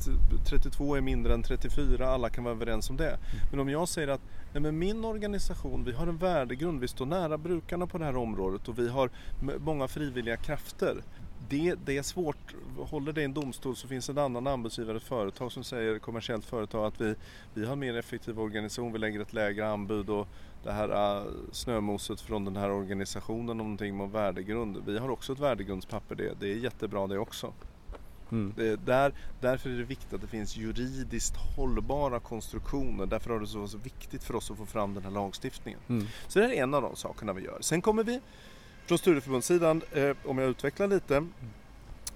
[0.48, 3.18] 32 är mindre än 34, alla kan vara överens om det.
[3.50, 4.20] Men om jag säger att
[4.52, 8.16] nej men min organisation, vi har en värdegrund, vi står nära brukarna på det här
[8.16, 9.11] området och vi har
[9.59, 11.02] många frivilliga krafter
[11.48, 12.55] det, det är svårt.
[12.78, 16.44] Håller det i en domstol så finns en annan anbudsgivare, ett företag som säger, kommersiellt
[16.44, 17.14] företag, att vi,
[17.55, 20.28] vi har mer effektiv organisation, vi lägger ett lägre anbud och
[20.64, 24.83] det här uh, snömoset från den här organisationen någonting med värdegrund.
[24.87, 27.53] Vi har också ett värdegrundspapper, det, det är jättebra det också.
[28.33, 28.53] Mm.
[28.57, 33.07] Det, där, därför är det viktigt att det finns juridiskt hållbara konstruktioner.
[33.07, 35.81] Därför är det så, så viktigt för oss att få fram den här lagstiftningen.
[35.88, 36.07] Mm.
[36.29, 37.59] Så det är en av de sakerna vi gör.
[37.61, 38.20] Sen kommer vi
[38.87, 41.27] från studieförbundssidan, eh, om jag utvecklar lite,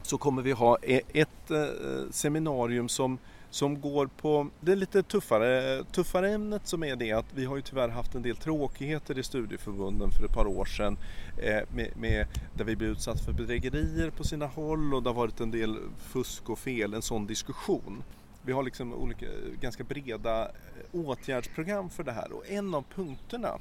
[0.02, 1.66] så kommer vi ha e- ett eh,
[2.10, 3.18] seminarium som
[3.56, 7.62] som går på det lite tuffare, tuffare ämnet som är det att vi har ju
[7.62, 10.98] tyvärr haft en del tråkigheter i studieförbunden för ett par år sedan
[11.42, 15.14] eh, med, med, där vi blev utsatta för bedrägerier på sina håll och det har
[15.14, 18.02] varit en del fusk och fel, en sån diskussion.
[18.42, 19.26] Vi har liksom olika,
[19.60, 20.50] ganska breda eh,
[20.92, 23.58] åtgärdsprogram för det här och en av punkterna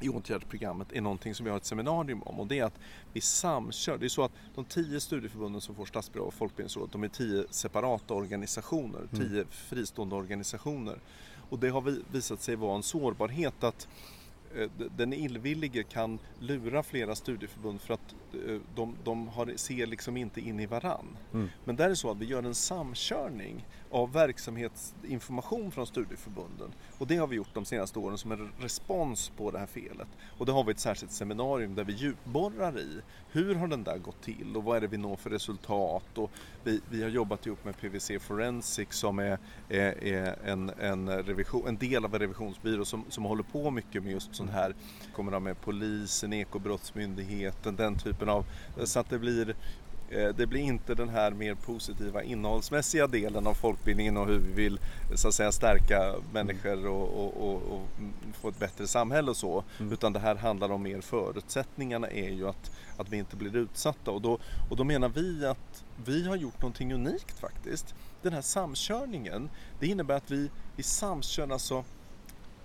[0.00, 2.78] i åtgärdsprogrammet är någonting som vi har ett seminarium om och det är att
[3.12, 3.98] vi samkör.
[3.98, 7.44] Det är så att de tio studieförbunden som får statsbidrag av Folkbildningsrådet de är tio
[7.50, 9.28] separata organisationer, mm.
[9.28, 10.98] tio fristående organisationer.
[11.50, 13.88] Och det har visat sig vara en sårbarhet att
[14.96, 18.14] den illvillige kan lura flera studieförbund för att
[18.46, 21.16] eh, de, de har, ser liksom inte in i varann.
[21.32, 21.48] Mm.
[21.64, 26.72] Men där är det så att vi gör en samkörning av verksamhetsinformation från studieförbunden.
[26.98, 30.08] Och det har vi gjort de senaste åren som en respons på det här felet.
[30.38, 33.00] Och det har vi ett särskilt seminarium där vi djupborrar i
[33.32, 36.18] hur har den där gått till och vad är det vi når för resultat.
[36.18, 36.30] Och
[36.64, 41.68] vi, vi har jobbat ihop med PVC Forensic som är, är, är en, en, revision,
[41.68, 44.74] en del av en revisionsbyrå som, som håller på mycket med just sånt här.
[45.16, 48.44] Kommer ha med polisen, Ekobrottsmyndigheten, den typen av,
[48.84, 49.54] så att det blir
[50.10, 54.52] Eh, det blir inte den här mer positiva innehållsmässiga delen av folkbildningen och hur vi
[54.52, 54.80] vill
[55.14, 57.86] så att säga stärka människor och, och, och, och
[58.40, 59.64] få ett bättre samhälle och så.
[59.78, 59.92] Mm.
[59.92, 64.10] Utan det här handlar om mer förutsättningarna är ju att, att vi inte blir utsatta
[64.10, 64.38] och då,
[64.70, 67.94] och då menar vi att vi har gjort någonting unikt faktiskt.
[68.22, 69.50] Den här samkörningen,
[69.80, 71.84] det innebär att vi, vi samkör alltså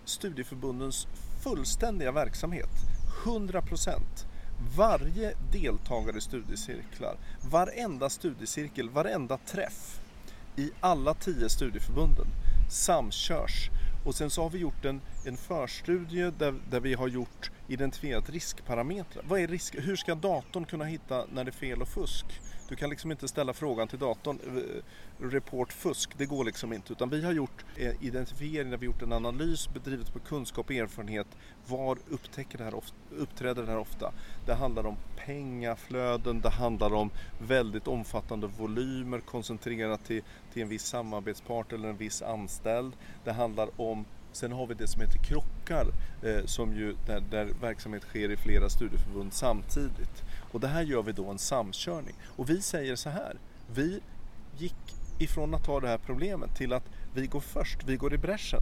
[0.05, 1.07] studieförbundens
[1.45, 2.69] fullständiga verksamhet,
[3.25, 4.27] 100 procent
[4.77, 7.17] varje deltagare i studiecirklar,
[7.51, 9.99] varenda studiecirkel, varenda träff
[10.55, 12.27] i alla tio studieförbunden
[12.69, 13.69] samkörs.
[14.05, 18.29] Och sen så har vi gjort en, en förstudie där, där vi har gjort identifierat
[18.29, 19.23] riskparametrar.
[19.27, 19.75] Vad är risk?
[19.79, 22.25] Hur ska datorn kunna hitta när det är fel och fusk?
[22.69, 24.83] Du kan liksom inte ställa frågan till datorn, eh,
[25.25, 26.93] report fusk, det går liksom inte.
[26.93, 30.75] Utan vi har gjort eh, identifiering, vi har gjort en analys bedrivet på kunskap och
[30.75, 31.27] erfarenhet.
[31.67, 34.13] Var upptäcker det här ofta, uppträder det här ofta?
[34.45, 40.21] Det handlar om pengaflöden, det handlar om väldigt omfattande volymer koncentrerat till,
[40.53, 42.93] till en viss samarbetspart eller en viss anställd.
[43.23, 45.87] Det handlar om Sen har vi det som heter krockar
[46.23, 50.23] eh, som ju, där, där verksamhet sker i flera studieförbund samtidigt.
[50.55, 52.15] Och det här gör vi då en samkörning.
[52.35, 53.37] Och vi säger så här,
[53.73, 54.01] vi
[54.57, 58.17] gick ifrån att ta det här problemet till att vi går först, vi går i
[58.17, 58.61] bräschen.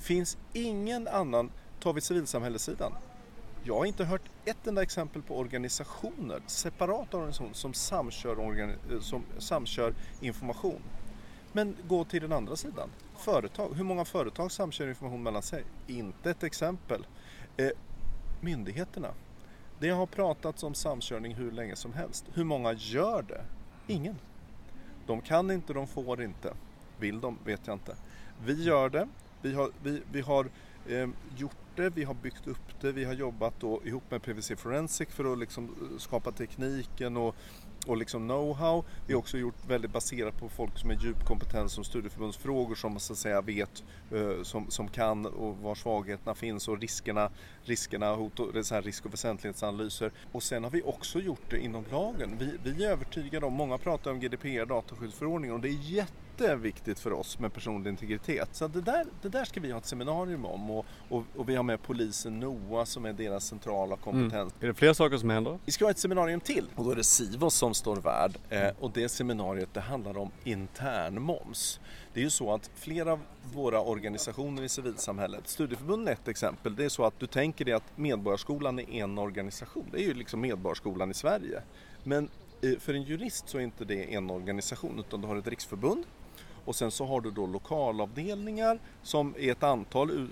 [0.00, 2.92] Finns ingen annan, tar vi civilsamhällessidan,
[3.64, 9.00] jag har inte hört ett enda exempel på organisationer, separata organisationer som samkör, organi eh,
[9.00, 10.82] som samkör information.
[11.52, 13.74] Men gå till den andra sidan, företag.
[13.74, 15.64] Hur många företag samkör information mellan sig?
[15.86, 17.06] Inte ett exempel.
[17.56, 17.70] Eh,
[18.40, 19.08] myndigheterna.
[19.80, 22.24] Det har pratats om samkörning hur länge som helst.
[22.34, 23.44] Hur många gör det?
[23.86, 24.16] Ingen.
[25.06, 26.54] De kan inte, de får inte.
[26.98, 27.38] Vill de?
[27.44, 27.96] Vet jag inte.
[28.44, 29.08] Vi gör det.
[29.42, 30.48] Vi har, vi, vi har
[30.88, 34.52] eh, gjort det, vi har byggt upp det, vi har jobbat då ihop med PVC
[34.56, 37.36] Forensic för att liksom eh, skapa tekniken och
[37.88, 38.84] och liksom know-how.
[39.06, 43.00] Vi har också gjort väldigt baserat på folk som är djup kompetens som studieförbundsfrågor som
[43.00, 47.30] så att säga vet, eh, som, som kan och var svagheterna finns och riskerna,
[47.62, 50.12] riskerna hot och, så här risk och väsentlighetsanalyser.
[50.32, 52.36] Och sen har vi också gjort det inom lagen.
[52.38, 56.98] Vi, vi är övertygade om, många pratar om GDPR, dataskyddsförordningen och det är jätte jätteviktigt
[56.98, 58.48] för oss med personlig integritet.
[58.52, 61.54] Så det där, det där ska vi ha ett seminarium om och, och, och vi
[61.54, 64.32] har med polisen NOA som är deras centrala kompetens.
[64.32, 64.52] Mm.
[64.60, 65.58] Är det fler saker som händer?
[65.64, 68.68] Vi ska ha ett seminarium till och då är det Sivos som står värd eh,
[68.80, 71.80] och det seminariet det handlar om internmoms.
[72.12, 73.20] Det är ju så att flera av
[73.54, 77.74] våra organisationer i civilsamhället, studieförbunden är ett exempel, det är så att du tänker dig
[77.74, 79.86] att Medborgarskolan är en organisation.
[79.92, 81.62] Det är ju liksom Medborgarskolan i Sverige.
[82.04, 82.28] Men
[82.62, 86.04] eh, för en jurist så är inte det en organisation utan du har ett riksförbund
[86.68, 90.28] och sen så har du då lokalavdelningar som är ett antal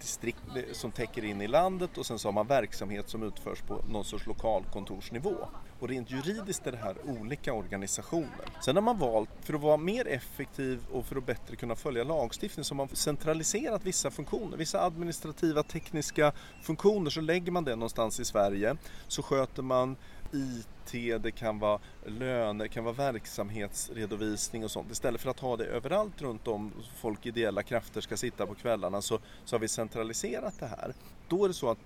[0.00, 0.38] distrikt
[0.72, 4.04] som täcker in i landet och sen så har man verksamhet som utförs på någon
[4.04, 5.34] sorts lokalkontorsnivå.
[5.80, 8.62] Och rent juridiskt är det här olika organisationer.
[8.64, 12.04] Sen har man valt, för att vara mer effektiv och för att bättre kunna följa
[12.04, 14.56] lagstiftningen, så har man centraliserat vissa funktioner.
[14.56, 18.76] Vissa administrativa tekniska funktioner så lägger man det någonstans i Sverige.
[19.08, 19.96] Så sköter man
[20.32, 24.90] IT, det kan vara löner, det kan vara verksamhetsredovisning och sånt.
[24.90, 29.02] Istället för att ha det överallt runt om folk ideella krafter ska sitta på kvällarna
[29.02, 30.94] så, så har vi centraliserat det här.
[31.28, 31.78] Då är det så att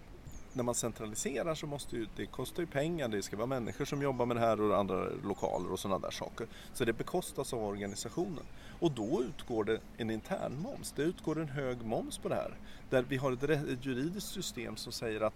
[0.52, 4.02] när man centraliserar så måste ju, det kostar ju pengar, det ska vara människor som
[4.02, 6.46] jobbar med det här och andra lokaler och sådana där saker.
[6.72, 8.44] Så det bekostas av organisationen.
[8.80, 12.54] Och då utgår det en intern moms, det utgår en hög moms på det här.
[12.90, 15.34] Där vi har ett, ett juridiskt system som säger att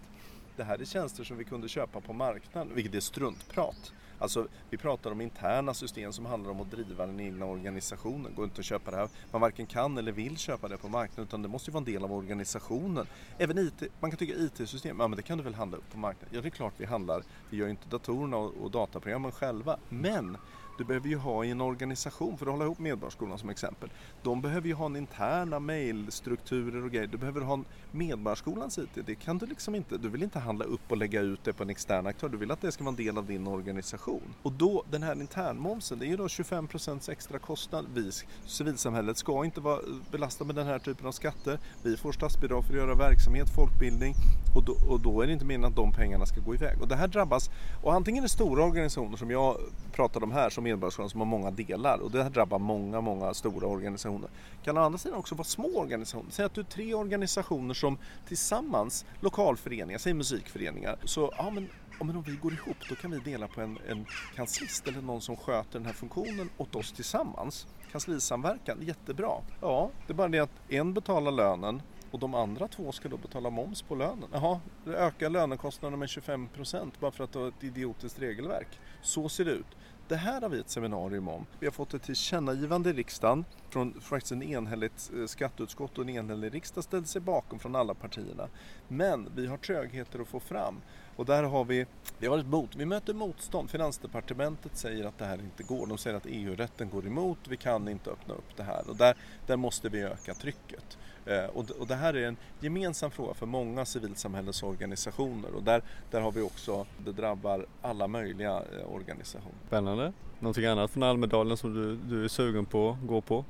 [0.59, 3.93] det här är tjänster som vi kunde köpa på marknaden, vilket är struntprat.
[4.19, 8.35] Alltså vi pratar om interna system som handlar om att driva den egna organisationen.
[8.35, 9.09] Går inte att köpa det här.
[9.31, 11.93] Man varken kan eller vill köpa det på marknaden utan det måste ju vara en
[11.93, 13.07] del av organisationen.
[13.37, 15.97] Även IT, man kan tycka IT-system, ja men det kan du väl handla upp på
[15.97, 16.29] marknaden?
[16.31, 19.77] Ja det är klart vi handlar, vi gör ju inte datorerna och, och dataprogrammen själva.
[19.89, 20.37] Men
[20.79, 23.89] du behöver ju ha i en organisation, för att hålla ihop Medborgarskolan som exempel.
[24.23, 27.07] De behöver ju ha en interna mailstrukturer och grejer.
[27.07, 29.05] Du behöver ha en Medborgarskolans IT.
[29.05, 29.97] Det kan du liksom inte.
[29.97, 32.29] Du vill inte handla upp och lägga ut det på en extern aktör.
[32.29, 34.21] Du vill att det ska vara en del av din organisation.
[34.41, 37.85] Och då, den här internmomsen, det är ju då 25% extra kostnad.
[37.93, 38.11] Vi,
[38.45, 41.59] civilsamhället ska inte vara eh, belastat med den här typen av skatter.
[41.83, 44.13] Vi får statsbidrag för att göra verksamhet, folkbildning
[44.55, 46.81] och då, och då är det inte meningen att de pengarna ska gå iväg.
[46.81, 47.49] Och det här drabbas,
[47.83, 49.57] och antingen är det stora organisationer som jag
[49.91, 53.33] pratade om här, som Medborgarskolan, som har många delar och det här drabbar många, många
[53.33, 54.29] stora organisationer.
[54.63, 56.31] Kan å andra sidan också vara små organisationer.
[56.31, 62.05] Säg att du är tre organisationer som tillsammans, lokalföreningar, säg musikföreningar, så ja men ja,
[62.05, 64.05] men om vi går ihop då kan vi dela på en, en
[64.35, 67.67] kanslist eller någon som sköter den här funktionen åt oss tillsammans.
[67.91, 69.31] Kanslisamverkan, jättebra.
[69.61, 73.17] Ja, det är bara det att en betalar lönen och de andra två ska då
[73.17, 74.29] betala moms på lönen.
[74.33, 78.79] Jaha, det ökar lönekostnaderna med 25 procent bara för att du har ett idiotiskt regelverk.
[79.01, 79.77] Så ser det ut.
[80.09, 81.45] Det här har vi ett seminarium om.
[81.59, 86.09] Vi har fått ett tillkännagivande i riksdagen från faktiskt en enhälligt eh, skatteutskott och en
[86.09, 88.47] enhällig riksdag ställde sig bakom från alla partierna.
[88.87, 90.81] Men vi har trögheter att få fram.
[91.15, 91.85] Och där har vi,
[92.19, 93.69] vi har ett mot, vi möter motstånd.
[93.69, 95.87] Finansdepartementet säger att det här inte går.
[95.87, 98.89] De säger att EU-rätten går emot, vi kan inte öppna upp det här.
[98.89, 99.15] Och där,
[99.47, 100.97] där måste vi öka trycket.
[101.29, 106.21] Eh, och, och det här är en gemensam fråga för många civilsamhällesorganisationer och där, där
[106.21, 109.55] har vi också, det drabbar alla möjliga eh, organisationer.
[109.67, 110.13] Spännande.
[110.39, 113.45] Någonting annat från Almedalen som du, du är sugen på att gå på?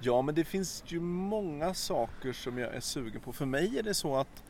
[0.00, 3.32] Ja, men det finns ju många saker som jag är sugen på.
[3.32, 4.42] För mig är det så att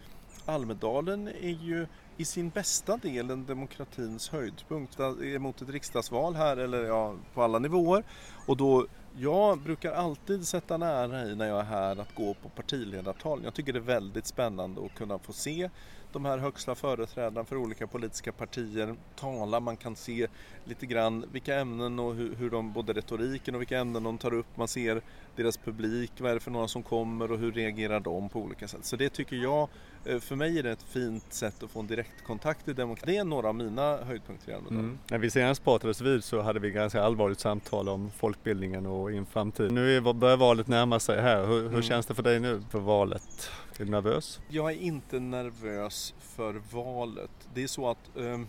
[0.46, 6.84] Almedalen är ju i sin bästa del en demokratins höjdpunkt emot ett riksdagsval här eller
[6.84, 8.04] ja, på alla nivåer.
[8.46, 12.48] Och då jag brukar alltid sätta nära i när jag är här att gå på
[12.48, 13.40] partiledartal.
[13.44, 15.70] Jag tycker det är väldigt spännande att kunna få se
[16.12, 19.60] de här högsta företrädarna för olika politiska partier tala.
[19.60, 20.26] Man kan se
[20.64, 24.34] lite grann vilka ämnen och hur, hur de, både retoriken och vilka ämnen de tar
[24.34, 24.56] upp.
[24.56, 25.02] Man ser
[25.36, 28.68] deras publik, vad är det för några som kommer och hur reagerar de på olika
[28.68, 28.84] sätt.
[28.84, 29.68] Så det tycker jag,
[30.04, 33.12] eh, för mig är det ett fint sätt att få en direktkontakt i demokrati.
[33.12, 34.84] Det är några av mina höjdpunkter i Almedalen.
[34.84, 34.98] Mm.
[35.10, 39.26] När vi senast pratades vid så hade vi ganska allvarligt samtal om folkbildningen och in
[39.26, 39.74] framtiden.
[39.74, 41.46] Nu börjar valet närma sig här.
[41.46, 41.82] Hur, hur mm.
[41.82, 43.50] känns det för dig nu för valet?
[43.80, 44.40] Är du nervös?
[44.48, 47.30] Jag är inte nervös för valet.
[47.54, 48.46] Det är så att um,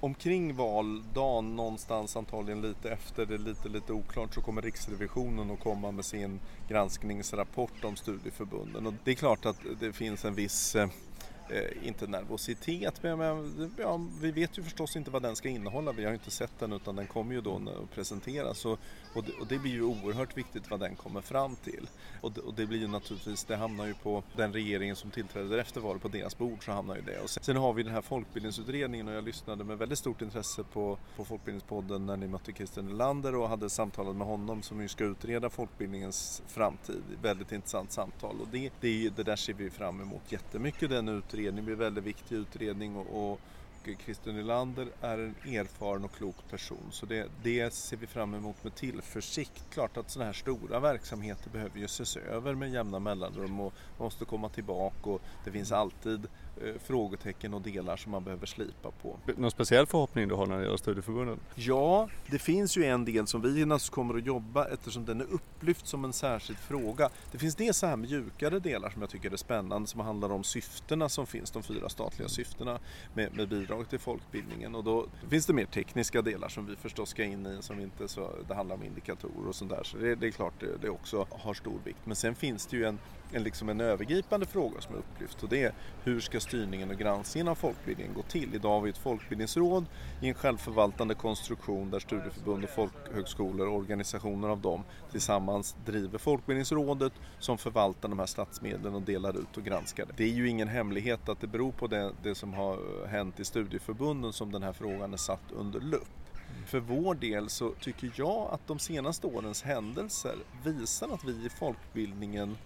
[0.00, 5.60] omkring valdagen, någonstans antagligen lite efter, det är lite, lite oklart, så kommer Riksrevisionen att
[5.60, 8.86] komma med sin granskningsrapport om studieförbunden.
[8.86, 10.88] Och det är klart att det finns en viss eh,
[11.50, 15.92] eh, inte nervositet, men, men ja, vi vet ju förstås inte vad den ska innehålla.
[15.92, 18.58] Vi har ju inte sett den utan den kommer ju då att presenteras.
[18.58, 18.78] Så
[19.14, 21.88] och, det, och det blir ju oerhört viktigt vad den kommer fram till.
[22.20, 25.58] Och det, och det blir ju naturligtvis, det hamnar ju på den regeringen som tillträder
[25.58, 27.20] efter valet, på deras bord så hamnar ju det.
[27.20, 30.64] Och sen, sen har vi den här folkbildningsutredningen och jag lyssnade med väldigt stort intresse
[30.64, 34.88] på, på Folkbildningspodden när ni mötte Christer Nylander och hade samtalat med honom som ju
[34.88, 37.02] ska utreda folkbildningens framtid.
[37.22, 41.64] Väldigt intressant samtal och det, det, det där ser vi fram emot jättemycket den utredningen
[41.64, 43.40] blir en väldigt viktig utredning och, och
[44.04, 48.64] Christer Nylander är en erfaren och klok person så det, det ser vi fram emot
[48.64, 49.64] med tillförsikt.
[49.70, 54.24] Klart att sådana här stora verksamheter behöver ju ses över med jämna mellanrum och måste
[54.24, 56.26] komma tillbaka och det finns alltid
[56.84, 59.18] frågetecken och delar som man behöver slipa på.
[59.36, 61.40] Någon speciell förhoppning du har när det gäller studieförbunden?
[61.54, 65.86] Ja, det finns ju en del som vi kommer att jobba eftersom den är upplyft
[65.86, 67.10] som en särskild fråga.
[67.32, 70.44] Det finns det så här mjukare delar som jag tycker är spännande som handlar om
[70.44, 72.78] syftena som finns, de fyra statliga syftena
[73.14, 77.08] med, med bidrag till folkbildningen och då finns det mer tekniska delar som vi förstås
[77.08, 80.14] ska in i som inte så, det handlar om indikatorer och sånt där så det,
[80.14, 81.98] det är klart det, det också har stor vikt.
[82.04, 82.98] Men sen finns det ju en
[83.32, 85.72] en, liksom en övergripande fråga som är upplyft och det är
[86.04, 88.54] hur ska styrningen och granskningen av folkbildningen gå till?
[88.54, 89.86] Idag har vi ett folkbildningsråd
[90.20, 97.12] i en självförvaltande konstruktion där studieförbund och folkhögskolor och organisationer av dem tillsammans driver Folkbildningsrådet
[97.38, 100.12] som förvaltar de här statsmedlen och delar ut och granskar det.
[100.16, 103.44] Det är ju ingen hemlighet att det beror på det, det som har hänt i
[103.44, 106.08] studieförbunden som den här frågan är satt under lupp.
[106.66, 111.48] För vår del så tycker jag att de senaste årens händelser visar att vi i
[111.48, 112.56] folkbildningen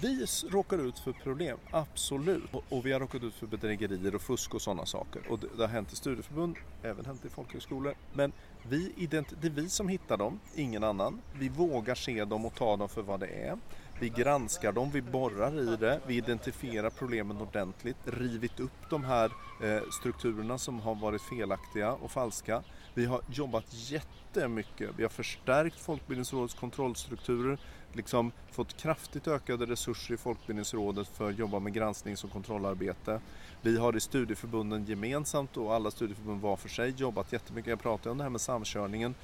[0.00, 2.54] vi råkar ut för problem, absolut.
[2.54, 5.22] Och, och, vi har råkat ut för bedrägerier och fusk och sådana saker.
[5.28, 7.94] Och det, det har hänt i studieförbund, även hänt i folkhögskolor.
[8.12, 8.32] Men
[8.68, 8.92] vi
[9.40, 11.20] det är vi som hittar dem, ingen annan.
[11.38, 13.58] Vi vågar se dem och ta dem för vad det är.
[14.00, 19.32] Vi granskar dem, vi borrar i det, vi identifierar problemen ordentligt, rivit upp de här
[19.62, 22.62] eh, strukturerna som har varit felaktiga och falska.
[22.94, 27.58] Vi har jobbat jättemycket, vi har förstärkt Folkbildningsrådets kontrollstrukturer,
[27.92, 33.20] liksom fått kraftigt ökade resurser i Folkbildningsrådet för att jobba med gransknings och kontrollarbete.
[33.62, 37.70] Vi har i studieförbunden gemensamt och alla studieförbund var för sig jobbat jättemycket.
[37.70, 39.14] Jag pratade om det här med samkörningen.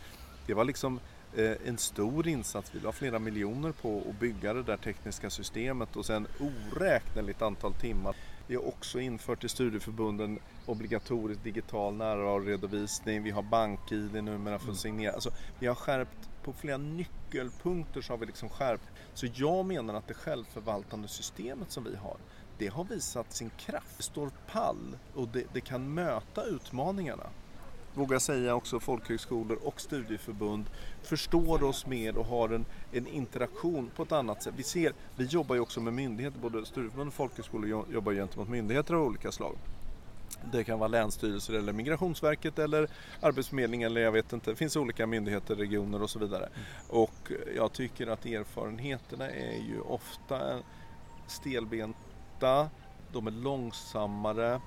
[0.46, 1.00] Det var liksom
[1.36, 2.70] eh, en stor insats.
[2.74, 7.74] Vi la flera miljoner på att bygga det där tekniska systemet och sen oräkneligt antal
[7.74, 8.16] timmar.
[8.46, 13.22] Vi har också infört i studieförbunden obligatorisk digital närvaroredovisning.
[13.22, 14.74] Vi har bank-id numera för att mm.
[14.74, 15.12] signera.
[15.12, 18.84] Alltså, vi har skärpt på flera nyckelpunkter så har vi liksom skärpt.
[19.14, 22.16] Så jag menar att det självförvaltande systemet som vi har,
[22.58, 23.96] det har visat sin kraft.
[23.96, 27.30] Det står pall och det, det kan möta utmaningarna
[27.94, 30.70] vågar säga också folkhögskolor och studieförbund
[31.02, 34.54] förstår oss mer och har en, en interaktion på ett annat sätt.
[34.56, 38.94] Vi, ser, vi jobbar ju också med myndigheter, både studieförbund och folkhögskolor jobbar gentemot myndigheter
[38.94, 39.56] av olika slag.
[40.52, 42.88] Det kan vara länsstyrelser eller Migrationsverket eller
[43.20, 44.50] Arbetsförmedlingen eller jag vet inte.
[44.50, 46.46] Det finns olika myndigheter, regioner och så vidare.
[46.46, 46.64] Mm.
[46.88, 50.58] Och jag tycker att erfarenheterna är ju ofta
[51.26, 52.70] stelbenta,
[53.12, 54.60] de är långsammare,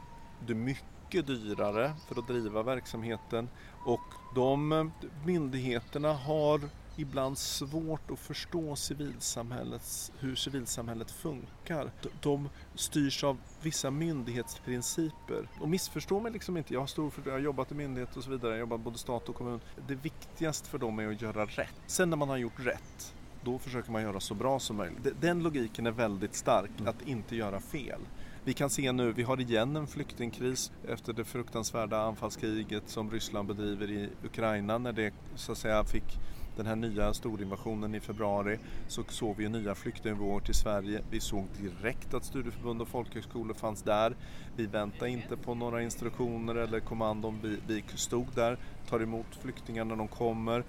[0.48, 3.50] det är mycket dyrare för att driva verksamheten
[3.86, 4.92] och de
[5.26, 6.62] myndigheterna har
[6.98, 11.92] ibland svårt att förstå civilsamhällets, hur civilsamhället funkar.
[12.22, 15.50] De styrs av vissa myndighetsprinciper.
[15.60, 18.30] Och missförstå mig liksom inte, jag har, stor, jag har jobbat i myndighet och så
[18.30, 19.60] vidare, jag har jobbat både stat och kommun.
[19.88, 21.74] Det viktigaste för dem är att göra rätt.
[21.88, 25.22] Sen när man har gjort rätt, då försöker man göra så bra som möjligt.
[25.22, 26.88] Den logiken är väldigt stark, mm.
[26.88, 28.00] att inte göra fel.
[28.44, 33.48] Vi kan se nu, vi har igen en flyktingkris efter det fruktansvärda anfallskriget som Ryssland
[33.48, 36.20] bedriver i Ukraina när det så att säga fick
[36.58, 41.02] den här nya storinvasionen i februari så såg vi nya flyktingvågor till Sverige.
[41.10, 44.16] Vi såg direkt att studieförbund och folkhögskolor fanns där.
[44.56, 47.40] Vi väntade inte på några instruktioner eller kommandon.
[47.44, 48.58] Vi, vi stod där,
[48.90, 50.64] tar emot flyktingar när de kommer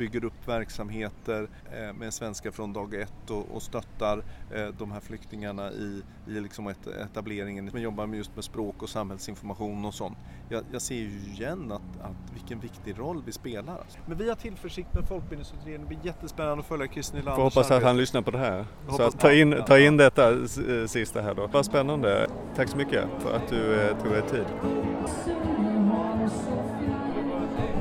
[0.00, 4.22] bygger upp verksamheter eh, med svenska från dag ett och, och stöttar
[4.54, 7.70] eh, de här flyktingarna i, i liksom ett, etableringen.
[7.72, 10.18] Man jobbar just med språk och samhällsinformation och sånt.
[10.48, 13.78] Jag, jag ser ju igen att, att vilken viktig roll vi spelar.
[13.78, 13.98] Alltså.
[14.06, 15.80] Men vi har tillförsikt med Folkbildningsutredningen.
[15.80, 18.64] Det blir jättespännande att följa Christer Nylanders Får hoppas att han lyssnar på det här.
[18.88, 21.46] Så ta in, ta in detta eh, sista här då.
[21.46, 22.26] Vad spännande.
[22.56, 24.46] Tack så mycket för att du tog dig tid.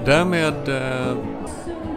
[0.05, 0.69] Därmed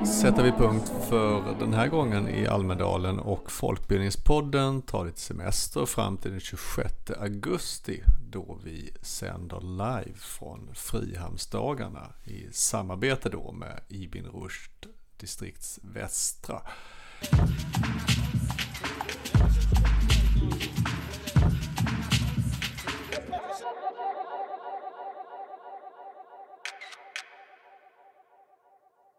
[0.06, 6.16] sätter vi punkt för den här gången i Almedalen och Folkbildningspodden tar lite semester fram
[6.16, 14.26] till den 26 augusti då vi sänder live från Frihamnsdagarna i samarbete då med Ibn
[14.26, 14.86] Rushd
[15.16, 16.62] distrikts västra.